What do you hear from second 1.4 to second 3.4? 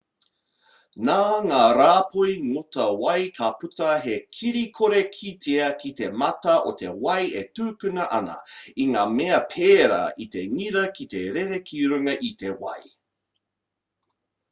ngā rāpoi ngota wai